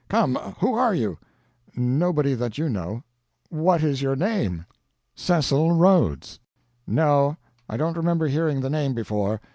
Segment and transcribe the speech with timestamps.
[0.09, 1.19] Come, who are you?"
[1.75, 3.03] "Nobody that you know."
[3.49, 4.65] "What is your name?"
[5.13, 6.39] "Cecil Rhodes."
[6.87, 7.37] "No,
[7.69, 9.39] I don't remember hearing the name before.